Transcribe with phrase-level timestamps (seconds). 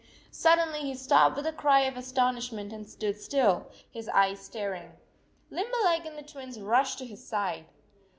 [0.31, 4.93] Suddenly he stopped with a cry of astonishment and stood still, his eyes staring.
[5.51, 7.67] Limberleg and the Twins rushed to his side.